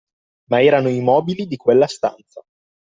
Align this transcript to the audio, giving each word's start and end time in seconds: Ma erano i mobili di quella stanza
Ma 0.49 0.63
erano 0.63 0.89
i 0.89 0.99
mobili 0.99 1.45
di 1.45 1.57
quella 1.57 1.85
stanza 1.85 2.41